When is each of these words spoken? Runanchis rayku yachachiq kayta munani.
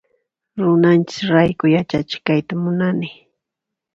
Runanchis 0.63 1.27
rayku 1.31 1.65
yachachiq 1.75 2.21
kayta 2.27 2.53
munani. 2.63 3.09